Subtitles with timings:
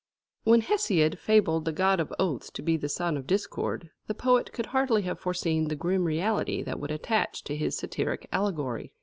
[0.49, 4.51] _When Hesiod fabled the god of oaths to be the son of Discord, the poet
[4.51, 8.93] could hardly have foreseen the grim reality that would attach to his satiric allegory.